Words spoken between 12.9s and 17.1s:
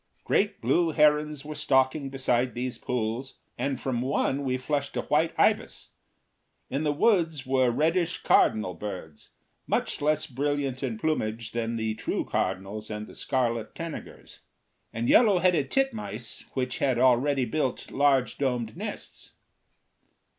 the scarlet tanagers; and yellow headed titmice which had